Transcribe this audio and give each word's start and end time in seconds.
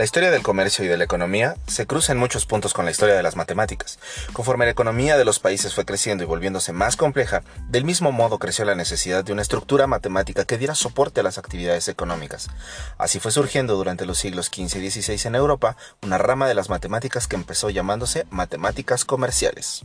La 0.00 0.04
historia 0.04 0.30
del 0.30 0.42
comercio 0.42 0.82
y 0.82 0.88
de 0.88 0.96
la 0.96 1.04
economía 1.04 1.56
se 1.66 1.86
cruza 1.86 2.12
en 2.12 2.18
muchos 2.18 2.46
puntos 2.46 2.72
con 2.72 2.86
la 2.86 2.90
historia 2.90 3.14
de 3.14 3.22
las 3.22 3.36
matemáticas. 3.36 3.98
Conforme 4.32 4.64
la 4.64 4.70
economía 4.70 5.18
de 5.18 5.26
los 5.26 5.40
países 5.40 5.74
fue 5.74 5.84
creciendo 5.84 6.24
y 6.24 6.26
volviéndose 6.26 6.72
más 6.72 6.96
compleja, 6.96 7.42
del 7.68 7.84
mismo 7.84 8.10
modo 8.10 8.38
creció 8.38 8.64
la 8.64 8.74
necesidad 8.74 9.24
de 9.24 9.34
una 9.34 9.42
estructura 9.42 9.86
matemática 9.86 10.46
que 10.46 10.56
diera 10.56 10.74
soporte 10.74 11.20
a 11.20 11.22
las 11.22 11.36
actividades 11.36 11.86
económicas. 11.88 12.48
Así 12.96 13.20
fue 13.20 13.30
surgiendo 13.30 13.76
durante 13.76 14.06
los 14.06 14.16
siglos 14.16 14.46
XV 14.46 14.78
y 14.78 14.90
XVI 14.90 15.28
en 15.28 15.34
Europa 15.34 15.76
una 16.00 16.16
rama 16.16 16.48
de 16.48 16.54
las 16.54 16.70
matemáticas 16.70 17.28
que 17.28 17.36
empezó 17.36 17.68
llamándose 17.68 18.24
matemáticas 18.30 19.04
comerciales. 19.04 19.82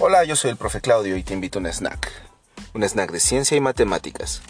Hola, 0.00 0.24
yo 0.24 0.34
soy 0.34 0.50
el 0.50 0.56
profe 0.56 0.80
Claudio 0.80 1.18
y 1.18 1.22
te 1.22 1.34
invito 1.34 1.58
a 1.58 1.60
un 1.60 1.66
snack. 1.66 2.10
Un 2.72 2.84
snack 2.84 3.12
de 3.12 3.20
ciencia 3.20 3.54
y 3.54 3.60
matemáticas. 3.60 4.40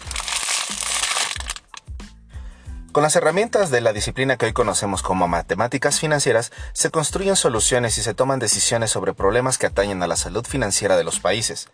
Con 2.93 3.01
las 3.01 3.15
herramientas 3.15 3.71
de 3.71 3.81
la 3.81 3.91
disciplina 3.91 4.37
que 4.37 4.45
hoy 4.45 4.53
conocemos 4.53 5.01
como 5.01 5.27
matemáticas 5.27 5.99
financieras, 5.99 6.51
se 6.73 6.91
construyen 6.91 7.35
soluciones 7.35 7.97
y 7.97 8.03
se 8.03 8.13
toman 8.13 8.37
decisiones 8.37 8.91
sobre 8.91 9.15
problemas 9.15 9.57
que 9.57 9.65
atañen 9.65 10.03
a 10.03 10.07
la 10.07 10.15
salud 10.15 10.45
financiera 10.45 10.95
de 10.95 11.03
los 11.03 11.19
países. 11.19 11.69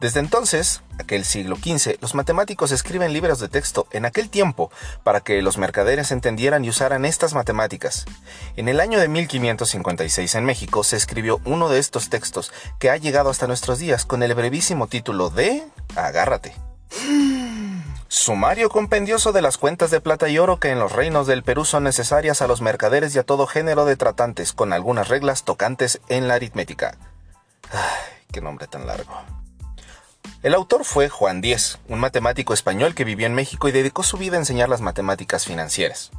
Desde 0.00 0.18
entonces, 0.18 0.82
aquel 0.98 1.24
siglo 1.24 1.54
XV, 1.54 1.98
los 2.00 2.16
matemáticos 2.16 2.72
escriben 2.72 3.12
libros 3.12 3.38
de 3.38 3.46
texto 3.46 3.86
en 3.92 4.04
aquel 4.04 4.30
tiempo 4.30 4.72
para 5.04 5.20
que 5.20 5.42
los 5.42 5.58
mercaderes 5.58 6.10
entendieran 6.10 6.64
y 6.64 6.70
usaran 6.70 7.04
estas 7.04 7.34
matemáticas. 7.34 8.04
En 8.56 8.68
el 8.68 8.80
año 8.80 8.98
de 8.98 9.06
1556 9.06 10.34
en 10.34 10.44
México 10.44 10.82
se 10.82 10.96
escribió 10.96 11.40
uno 11.44 11.68
de 11.68 11.78
estos 11.78 12.10
textos 12.10 12.52
que 12.80 12.90
ha 12.90 12.96
llegado 12.96 13.30
hasta 13.30 13.46
nuestros 13.46 13.78
días 13.78 14.04
con 14.04 14.24
el 14.24 14.34
brevísimo 14.34 14.88
título 14.88 15.30
de 15.30 15.62
Agárrate. 15.94 16.52
Sumario 18.24 18.70
compendioso 18.70 19.32
de 19.32 19.42
las 19.42 19.58
cuentas 19.58 19.90
de 19.90 20.00
plata 20.00 20.30
y 20.30 20.38
oro 20.38 20.58
que 20.58 20.70
en 20.70 20.78
los 20.78 20.92
reinos 20.92 21.26
del 21.26 21.42
Perú 21.42 21.66
son 21.66 21.84
necesarias 21.84 22.40
a 22.40 22.46
los 22.46 22.62
mercaderes 22.62 23.14
y 23.14 23.18
a 23.18 23.22
todo 23.22 23.46
género 23.46 23.84
de 23.84 23.96
tratantes, 23.96 24.54
con 24.54 24.72
algunas 24.72 25.08
reglas 25.08 25.44
tocantes 25.44 26.00
en 26.08 26.26
la 26.26 26.32
aritmética. 26.32 26.96
Ay, 27.70 28.24
qué 28.32 28.40
nombre 28.40 28.66
tan 28.66 28.86
largo. 28.86 29.12
El 30.42 30.54
autor 30.54 30.86
fue 30.86 31.10
Juan 31.10 31.42
Díez, 31.42 31.76
un 31.86 32.00
matemático 32.00 32.54
español 32.54 32.94
que 32.94 33.04
vivió 33.04 33.26
en 33.26 33.34
México 33.34 33.68
y 33.68 33.72
dedicó 33.72 34.02
su 34.02 34.16
vida 34.16 34.36
a 34.36 34.40
enseñar 34.40 34.70
las 34.70 34.80
matemáticas 34.80 35.44
financieras. 35.44 36.10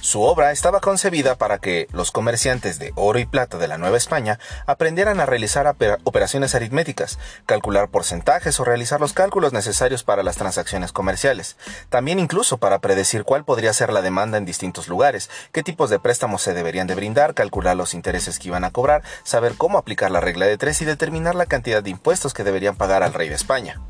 Su 0.00 0.22
obra 0.22 0.50
estaba 0.50 0.80
concebida 0.80 1.36
para 1.36 1.58
que 1.58 1.86
los 1.92 2.10
comerciantes 2.10 2.78
de 2.78 2.92
oro 2.96 3.18
y 3.18 3.26
plata 3.26 3.58
de 3.58 3.68
la 3.68 3.76
Nueva 3.76 3.98
España 3.98 4.38
aprendieran 4.66 5.20
a 5.20 5.26
realizar 5.26 5.72
operaciones 6.04 6.54
aritméticas, 6.54 7.18
calcular 7.44 7.90
porcentajes 7.90 8.58
o 8.58 8.64
realizar 8.64 8.98
los 8.98 9.12
cálculos 9.12 9.52
necesarios 9.52 10.02
para 10.02 10.22
las 10.22 10.36
transacciones 10.36 10.92
comerciales, 10.92 11.58
también 11.90 12.18
incluso 12.18 12.56
para 12.56 12.78
predecir 12.78 13.24
cuál 13.24 13.44
podría 13.44 13.74
ser 13.74 13.92
la 13.92 14.00
demanda 14.00 14.38
en 14.38 14.46
distintos 14.46 14.88
lugares, 14.88 15.28
qué 15.52 15.62
tipos 15.62 15.90
de 15.90 16.00
préstamos 16.00 16.40
se 16.40 16.54
deberían 16.54 16.86
de 16.86 16.94
brindar, 16.94 17.34
calcular 17.34 17.76
los 17.76 17.92
intereses 17.92 18.38
que 18.38 18.48
iban 18.48 18.64
a 18.64 18.70
cobrar, 18.70 19.02
saber 19.22 19.54
cómo 19.58 19.76
aplicar 19.76 20.10
la 20.10 20.20
regla 20.20 20.46
de 20.46 20.56
tres 20.56 20.80
y 20.80 20.86
determinar 20.86 21.34
la 21.34 21.44
cantidad 21.44 21.82
de 21.82 21.90
impuestos 21.90 22.32
que 22.32 22.42
deberían 22.42 22.76
pagar 22.76 23.02
al 23.02 23.12
rey 23.12 23.28
de 23.28 23.34
España. 23.34 23.80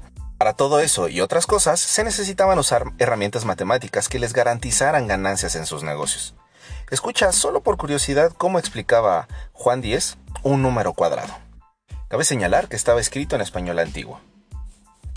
Para 0.41 0.55
todo 0.55 0.81
eso 0.81 1.11
y 1.11 1.21
otras 1.21 1.47
cosas 1.47 1.81
se 1.81 2.03
necesitaban 2.03 2.59
usar 2.59 2.85
herramientas 2.99 3.45
matemáticas 3.45 4.09
que 4.09 4.19
les 4.19 4.33
garantizaran 4.33 5.07
ganancias 5.07 5.55
en 5.55 5.67
sus 5.67 5.83
negocios. 5.83 6.35
Escucha 6.91 7.31
solo 7.33 7.61
por 7.61 7.77
curiosidad 7.77 8.33
cómo 8.33 8.59
explicaba 8.59 9.29
Juan 9.53 9.83
Díez 9.83 10.17
un 10.43 10.63
número 10.63 10.95
cuadrado. 10.95 11.37
Cabe 12.09 12.25
señalar 12.25 12.69
que 12.69 12.77
estaba 12.77 13.03
escrito 13.03 13.37
en 13.37 13.43
español 13.43 13.81
antiguo. 13.81 14.19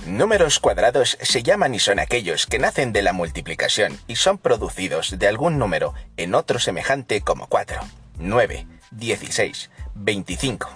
Números 0.05 0.59
cuadrados 0.59 1.17
se 1.21 1.41
llaman 1.41 1.73
y 1.73 1.79
son 1.79 1.99
aquellos 1.99 2.45
que 2.45 2.59
nacen 2.59 2.91
de 2.91 3.01
la 3.01 3.13
multiplicación 3.13 3.97
y 4.07 4.17
son 4.17 4.37
producidos 4.37 5.17
de 5.17 5.27
algún 5.29 5.57
número 5.57 5.93
en 6.17 6.35
otro 6.35 6.59
semejante 6.59 7.21
como 7.21 7.47
4, 7.47 7.79
9, 8.17 8.67
16, 8.91 9.69
25, 9.95 10.69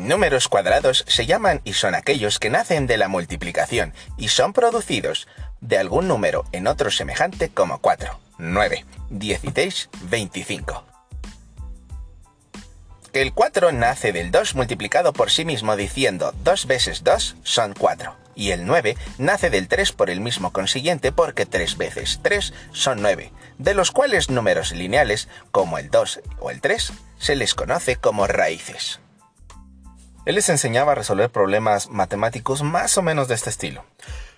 Números 0.00 0.48
cuadrados 0.48 1.04
se 1.08 1.26
llaman 1.26 1.60
y 1.62 1.74
son 1.74 1.94
aquellos 1.94 2.38
que 2.38 2.48
nacen 2.48 2.86
de 2.86 2.96
la 2.96 3.08
multiplicación 3.08 3.92
y 4.16 4.28
son 4.28 4.54
producidos 4.54 5.28
de 5.60 5.76
algún 5.76 6.08
número 6.08 6.46
en 6.52 6.68
otro 6.68 6.90
semejante 6.90 7.50
como 7.50 7.80
4, 7.80 8.18
9, 8.38 8.86
16, 9.10 9.90
25. 10.04 10.86
El 13.12 13.34
4 13.34 13.72
nace 13.72 14.12
del 14.12 14.30
2 14.30 14.54
multiplicado 14.54 15.12
por 15.12 15.30
sí 15.30 15.44
mismo 15.44 15.76
diciendo 15.76 16.32
2 16.44 16.66
veces 16.66 17.04
2 17.04 17.36
son 17.42 17.74
4. 17.74 18.16
Y 18.34 18.52
el 18.52 18.64
9 18.64 18.96
nace 19.18 19.50
del 19.50 19.68
3 19.68 19.92
por 19.92 20.08
el 20.08 20.22
mismo 20.22 20.50
consiguiente 20.50 21.12
porque 21.12 21.44
3 21.44 21.76
veces 21.76 22.20
3 22.22 22.54
son 22.72 23.02
9, 23.02 23.32
de 23.58 23.74
los 23.74 23.90
cuales 23.90 24.30
números 24.30 24.72
lineales, 24.72 25.28
como 25.50 25.76
el 25.76 25.90
2 25.90 26.20
o 26.38 26.50
el 26.50 26.62
3, 26.62 26.90
se 27.18 27.36
les 27.36 27.54
conoce 27.54 27.96
como 27.96 28.26
raíces. 28.26 29.00
Él 30.26 30.34
les 30.34 30.48
enseñaba 30.48 30.92
a 30.92 30.94
resolver 30.94 31.30
problemas 31.30 31.88
matemáticos 31.88 32.62
más 32.62 32.98
o 32.98 33.02
menos 33.02 33.28
de 33.28 33.34
este 33.34 33.50
estilo. 33.50 33.84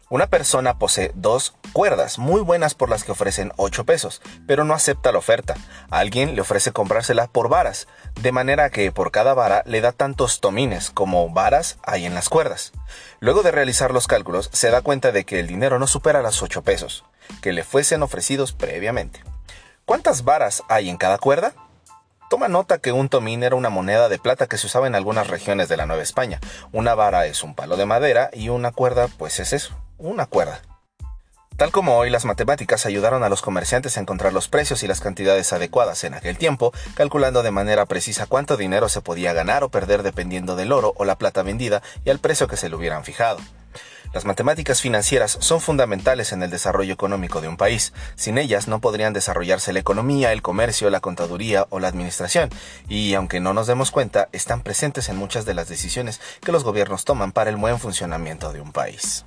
Una 0.08 0.26
persona 0.26 0.78
posee 0.78 1.10
dos 1.14 1.54
cuerdas 1.72 2.18
muy 2.18 2.42
buenas 2.42 2.74
por 2.74 2.90
las 2.90 3.02
que 3.02 3.12
ofrecen 3.12 3.50
8 3.56 3.84
pesos, 3.84 4.20
pero 4.46 4.62
no 4.62 4.74
acepta 4.74 5.10
la 5.10 5.18
oferta. 5.18 5.54
Alguien 5.90 6.34
le 6.34 6.42
ofrece 6.42 6.70
comprársela 6.70 7.28
por 7.28 7.48
varas, 7.48 7.88
de 8.20 8.30
manera 8.30 8.68
que 8.68 8.92
por 8.92 9.10
cada 9.10 9.32
vara 9.32 9.62
le 9.64 9.80
da 9.80 9.92
tantos 9.92 10.40
tomines 10.40 10.90
como 10.90 11.30
varas 11.30 11.78
hay 11.82 12.04
en 12.04 12.14
las 12.14 12.28
cuerdas. 12.28 12.72
Luego 13.20 13.42
de 13.42 13.52
realizar 13.52 13.92
los 13.92 14.06
cálculos, 14.06 14.50
se 14.52 14.70
da 14.70 14.82
cuenta 14.82 15.12
de 15.12 15.24
que 15.24 15.40
el 15.40 15.46
dinero 15.46 15.78
no 15.78 15.86
supera 15.86 16.20
las 16.20 16.42
8 16.42 16.60
pesos, 16.62 17.06
que 17.40 17.54
le 17.54 17.64
fuesen 17.64 18.02
ofrecidos 18.02 18.52
previamente. 18.52 19.24
¿Cuántas 19.86 20.24
varas 20.24 20.62
hay 20.68 20.90
en 20.90 20.98
cada 20.98 21.16
cuerda? 21.16 21.54
Toma 22.32 22.48
nota 22.48 22.78
que 22.78 22.92
un 22.92 23.10
tomín 23.10 23.42
era 23.42 23.56
una 23.56 23.68
moneda 23.68 24.08
de 24.08 24.18
plata 24.18 24.46
que 24.46 24.56
se 24.56 24.66
usaba 24.66 24.86
en 24.86 24.94
algunas 24.94 25.26
regiones 25.26 25.68
de 25.68 25.76
la 25.76 25.84
Nueva 25.84 26.02
España. 26.02 26.40
Una 26.72 26.94
vara 26.94 27.26
es 27.26 27.42
un 27.42 27.54
palo 27.54 27.76
de 27.76 27.84
madera 27.84 28.30
y 28.32 28.48
una 28.48 28.72
cuerda, 28.72 29.08
pues 29.18 29.38
es 29.38 29.52
eso, 29.52 29.76
una 29.98 30.24
cuerda. 30.24 30.62
Tal 31.58 31.70
como 31.70 31.98
hoy 31.98 32.08
las 32.08 32.24
matemáticas 32.24 32.86
ayudaron 32.86 33.22
a 33.22 33.28
los 33.28 33.42
comerciantes 33.42 33.98
a 33.98 34.00
encontrar 34.00 34.32
los 34.32 34.48
precios 34.48 34.82
y 34.82 34.86
las 34.86 35.02
cantidades 35.02 35.52
adecuadas 35.52 36.04
en 36.04 36.14
aquel 36.14 36.38
tiempo, 36.38 36.72
calculando 36.94 37.42
de 37.42 37.50
manera 37.50 37.84
precisa 37.84 38.24
cuánto 38.24 38.56
dinero 38.56 38.88
se 38.88 39.02
podía 39.02 39.34
ganar 39.34 39.62
o 39.62 39.68
perder 39.68 40.02
dependiendo 40.02 40.56
del 40.56 40.72
oro 40.72 40.94
o 40.96 41.04
la 41.04 41.18
plata 41.18 41.42
vendida 41.42 41.82
y 42.02 42.08
al 42.08 42.18
precio 42.18 42.48
que 42.48 42.56
se 42.56 42.70
le 42.70 42.76
hubieran 42.76 43.04
fijado. 43.04 43.40
Las 44.12 44.26
matemáticas 44.26 44.82
financieras 44.82 45.38
son 45.40 45.60
fundamentales 45.60 46.32
en 46.32 46.42
el 46.42 46.50
desarrollo 46.50 46.92
económico 46.92 47.40
de 47.40 47.48
un 47.48 47.56
país. 47.56 47.94
Sin 48.14 48.36
ellas 48.36 48.68
no 48.68 48.80
podrían 48.80 49.14
desarrollarse 49.14 49.72
la 49.72 49.80
economía, 49.80 50.32
el 50.32 50.42
comercio, 50.42 50.90
la 50.90 51.00
contaduría 51.00 51.66
o 51.70 51.80
la 51.80 51.88
administración. 51.88 52.50
Y 52.88 53.14
aunque 53.14 53.40
no 53.40 53.54
nos 53.54 53.66
demos 53.66 53.90
cuenta, 53.90 54.28
están 54.32 54.60
presentes 54.60 55.08
en 55.08 55.16
muchas 55.16 55.46
de 55.46 55.54
las 55.54 55.68
decisiones 55.68 56.20
que 56.42 56.52
los 56.52 56.62
gobiernos 56.62 57.04
toman 57.04 57.32
para 57.32 57.50
el 57.50 57.56
buen 57.56 57.78
funcionamiento 57.78 58.52
de 58.52 58.60
un 58.60 58.72
país. 58.72 59.24